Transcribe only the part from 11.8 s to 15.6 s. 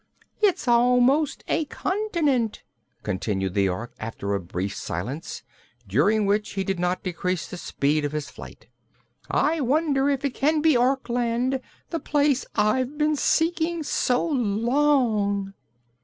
the place I have been seeking so long?"